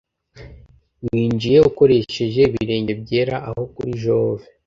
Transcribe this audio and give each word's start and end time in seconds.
Winjiye 1.07 1.59
ukoresheje 1.69 2.39
ibirenge 2.49 2.91
byera 3.01 3.35
aho 3.49 3.61
kuri 3.73 3.91
Jove 4.03 4.45